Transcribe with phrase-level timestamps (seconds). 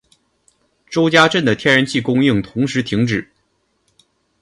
[0.89, 3.29] 周家镇的天然气供应同时停止。